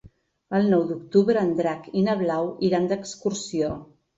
[0.59, 3.73] El nou d'octubre en Drac i na Blau iran d'excursió.